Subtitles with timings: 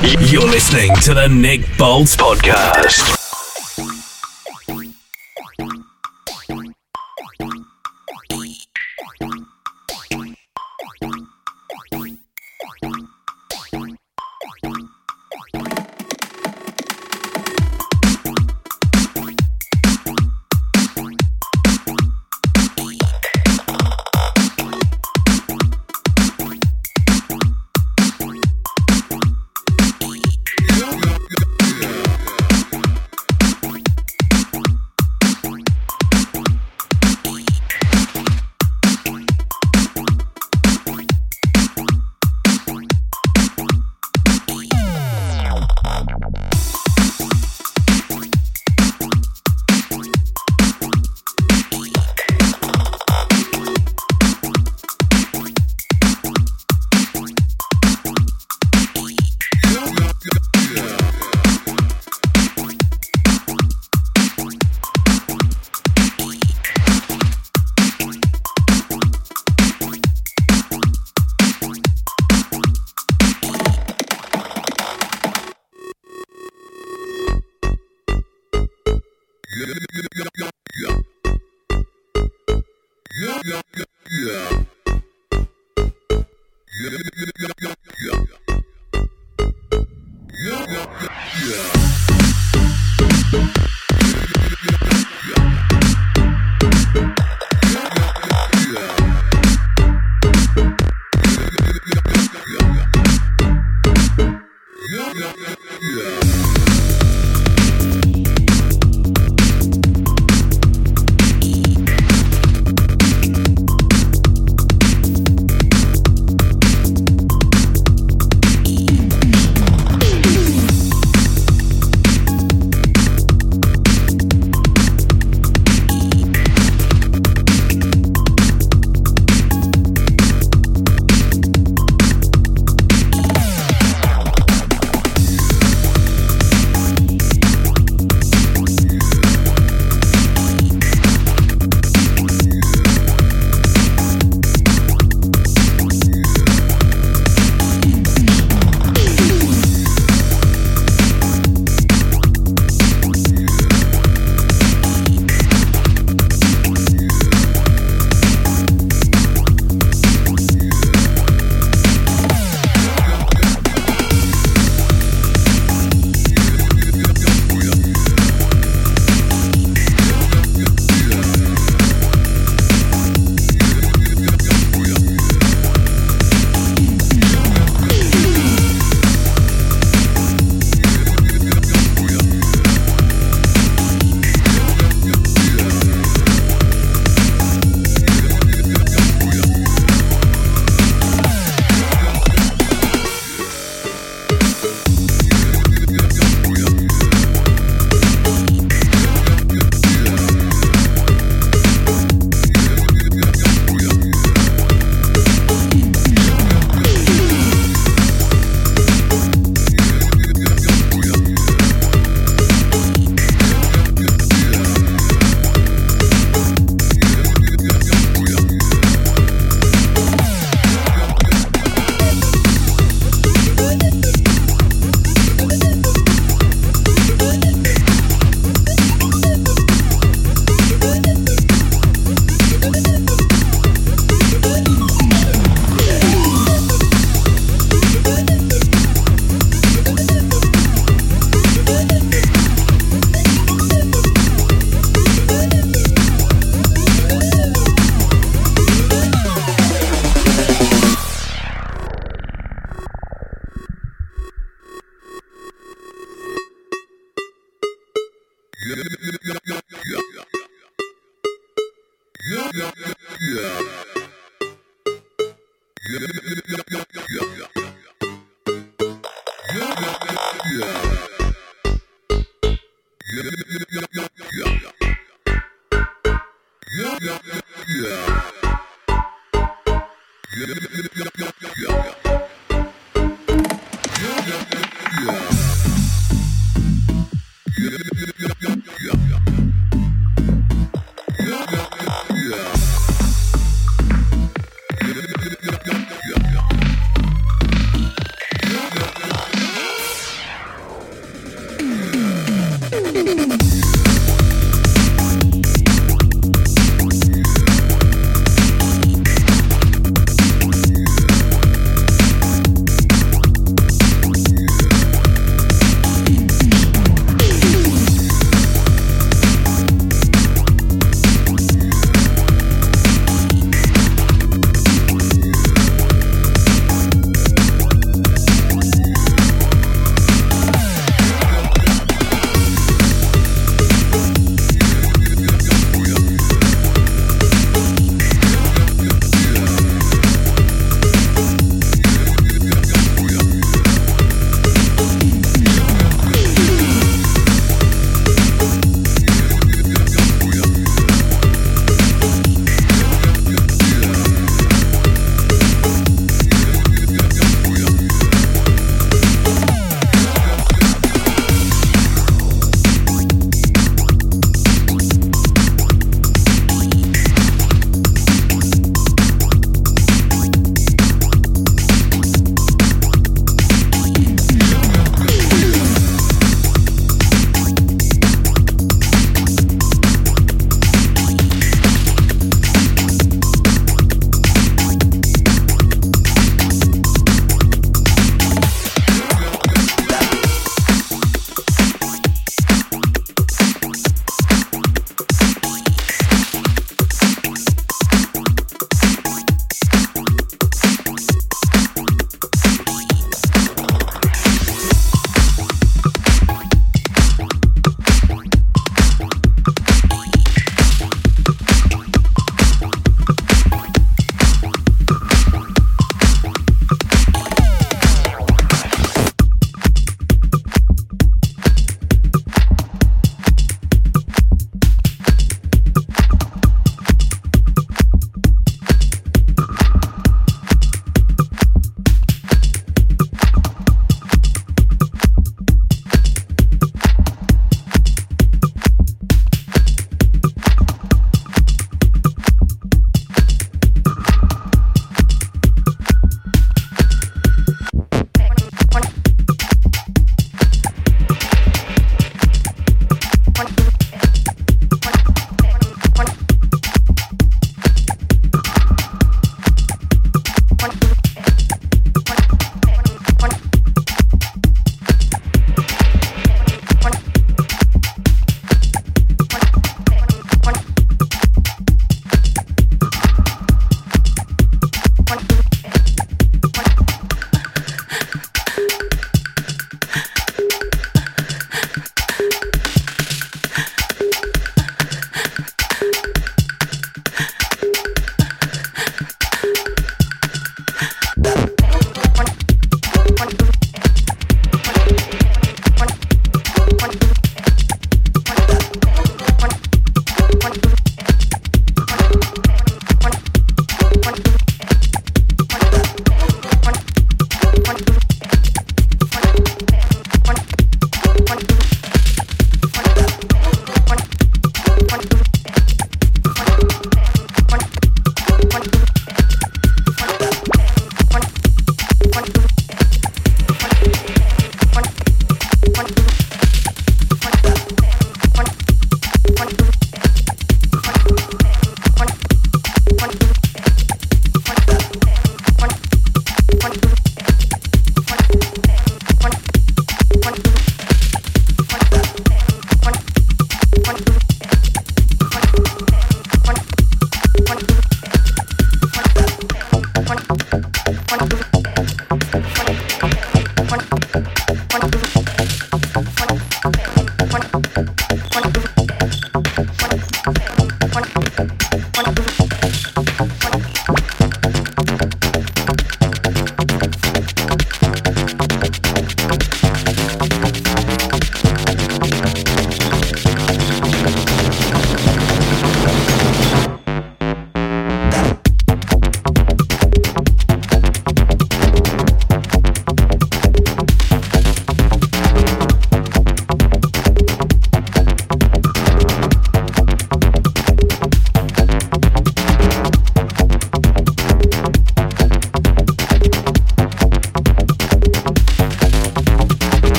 [0.00, 3.17] You're listening to the Nick Bolts Podcast.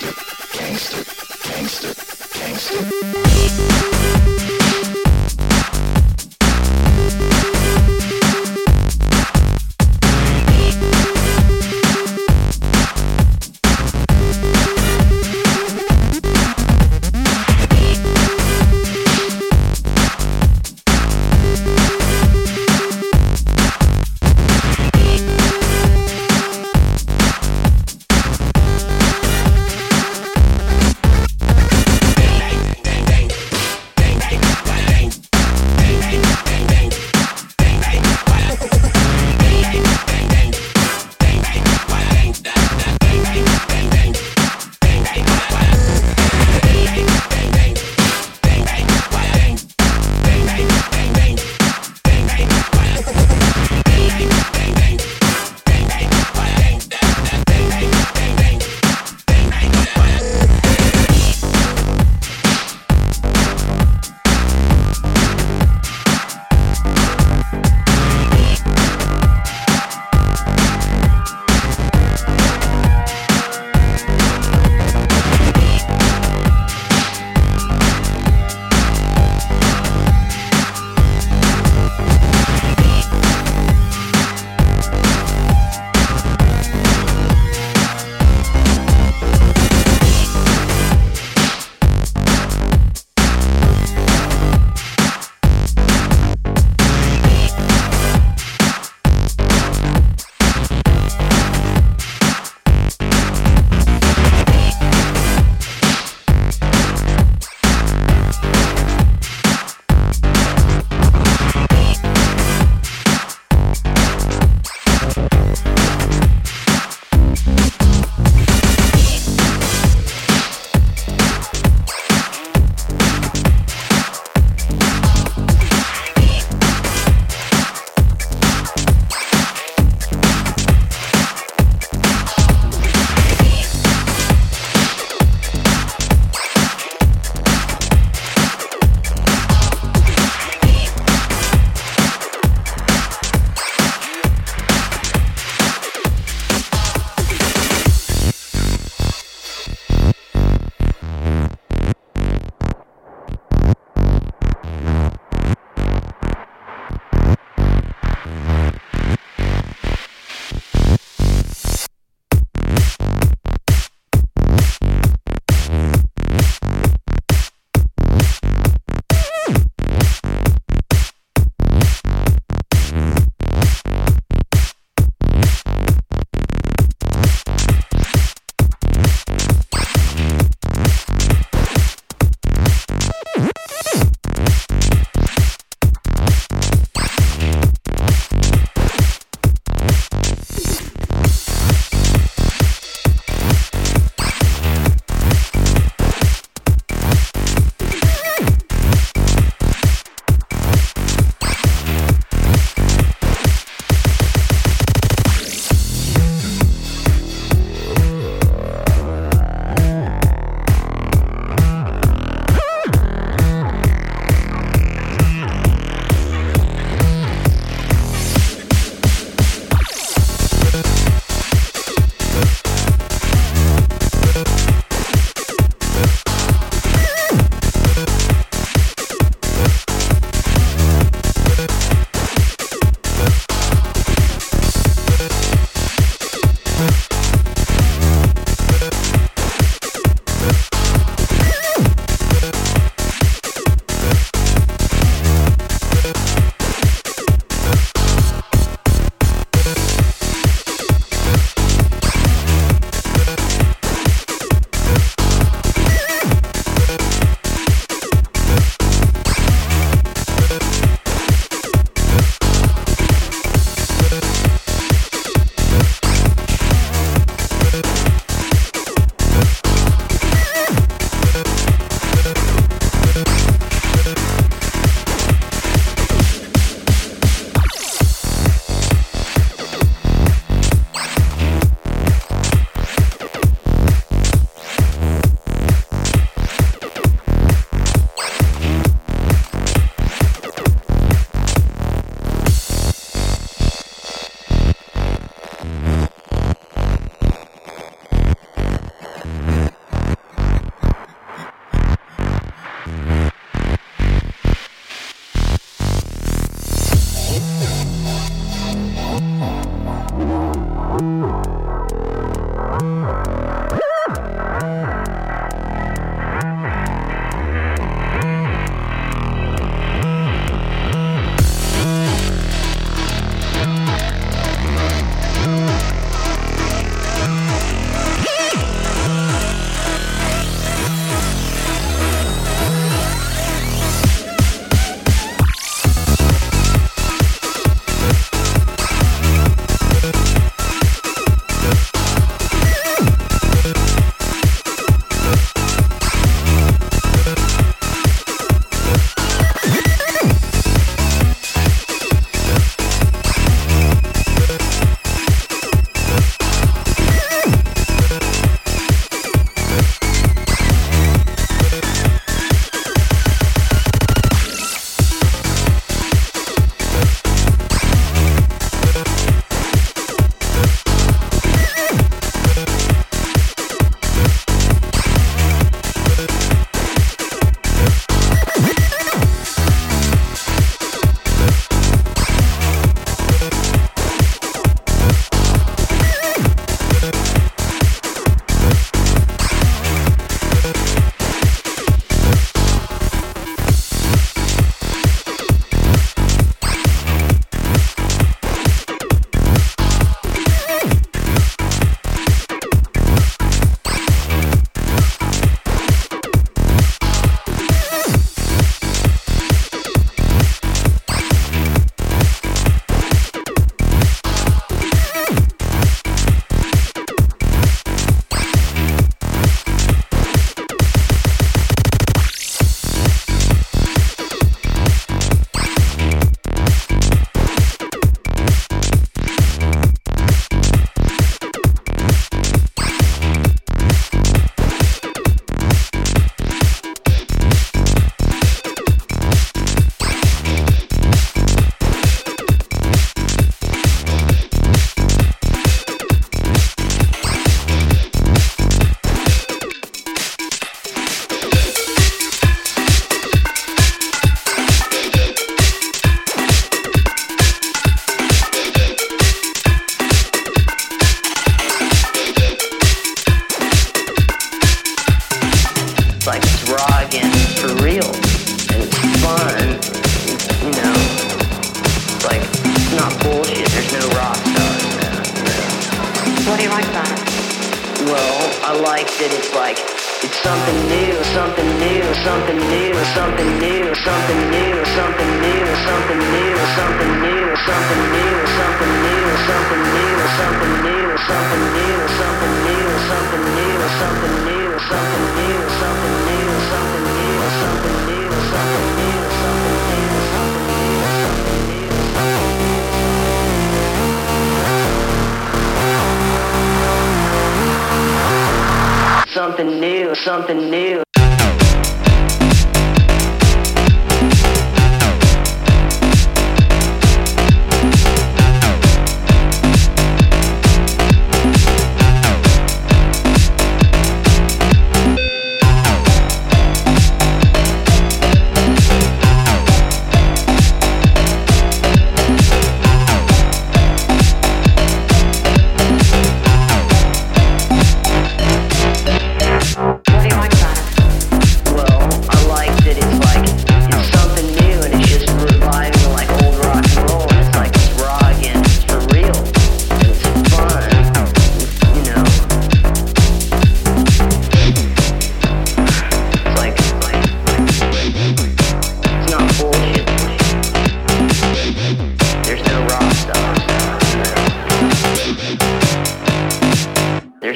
[0.00, 0.14] Gangster,
[0.52, 1.04] gangster,
[1.44, 2.03] gangster,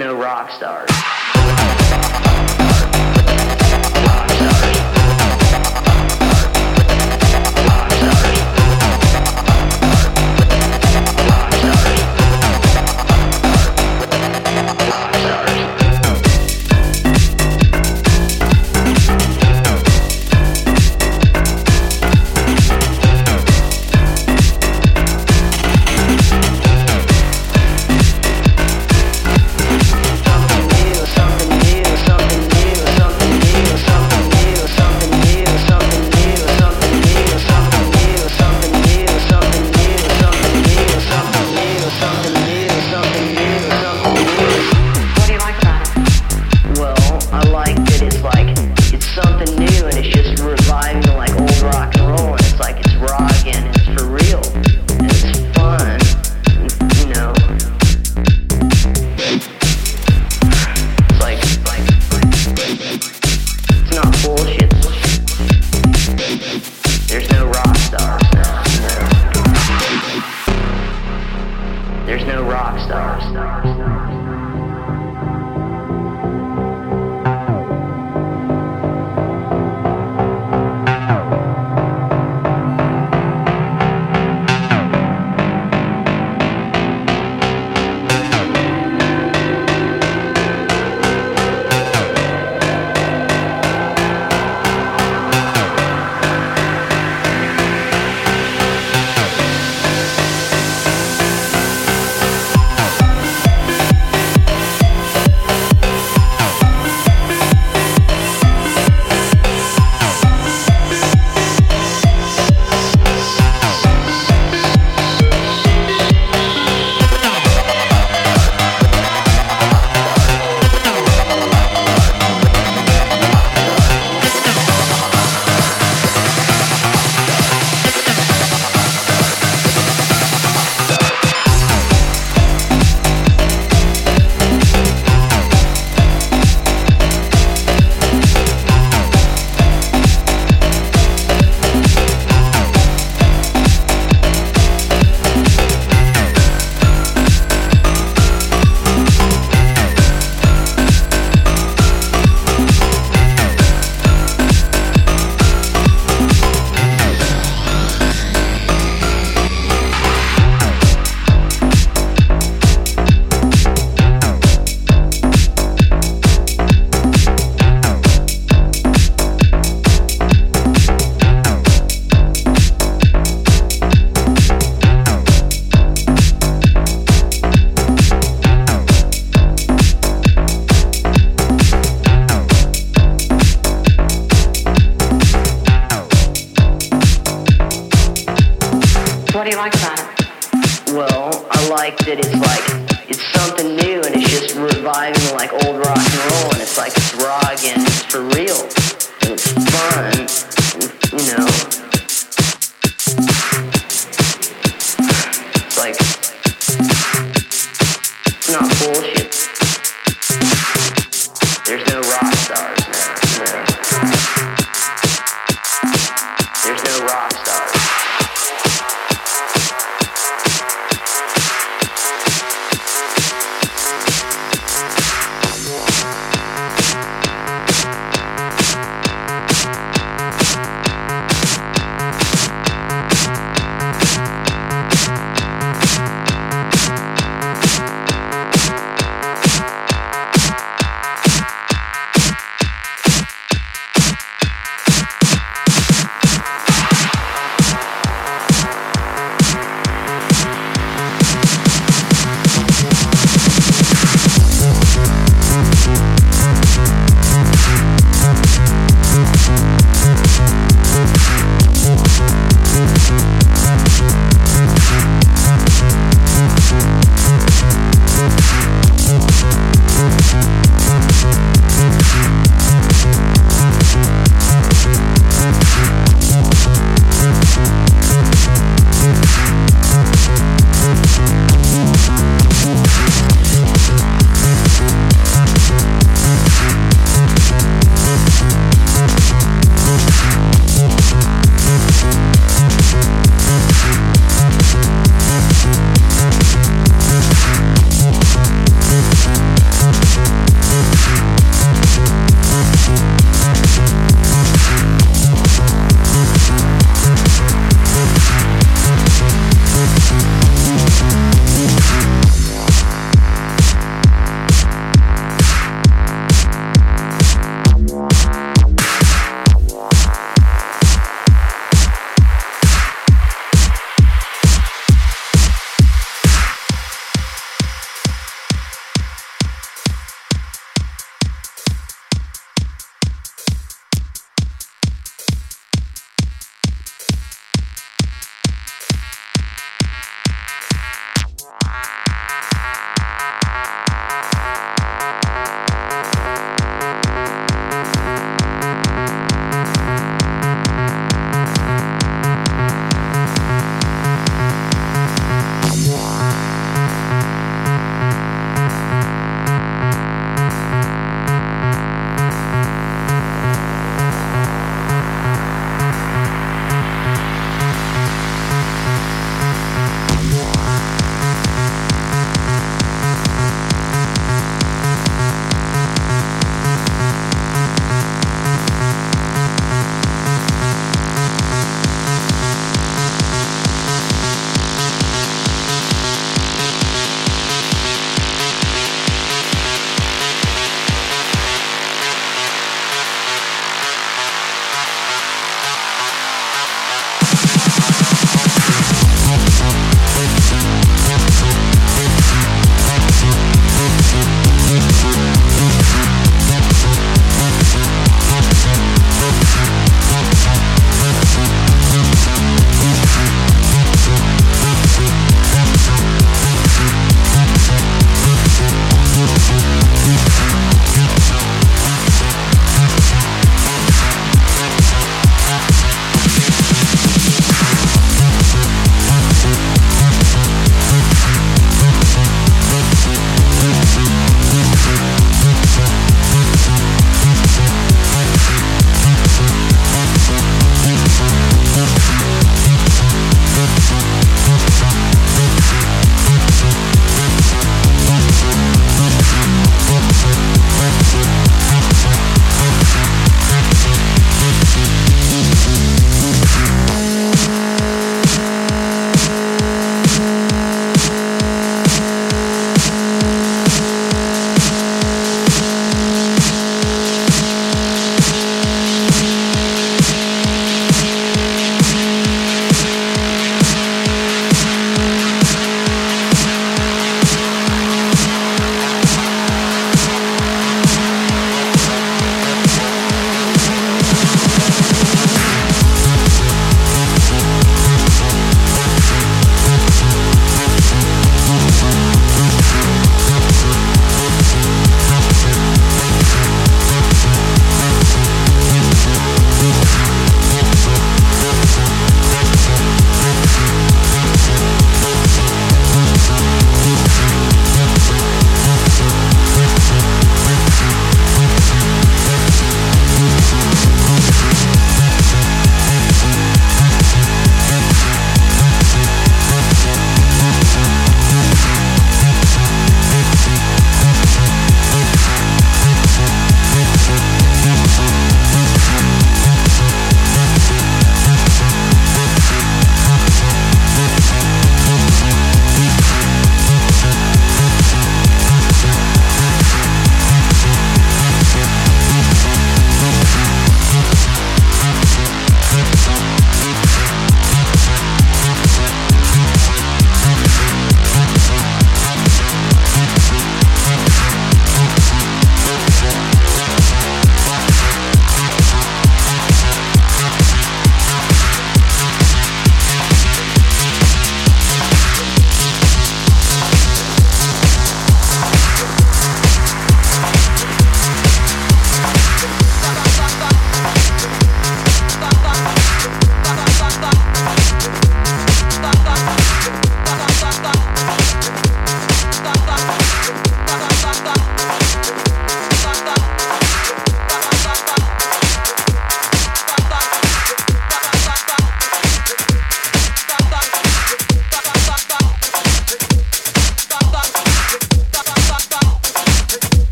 [0.00, 1.39] no rock stars.